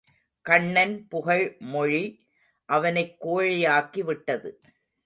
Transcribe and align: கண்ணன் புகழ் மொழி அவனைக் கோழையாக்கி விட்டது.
கண்ணன் 0.41 1.07
புகழ் 1.07 1.55
மொழி 1.59 2.27
அவனைக் 2.65 3.27
கோழையாக்கி 3.27 3.99
விட்டது. 3.99 4.61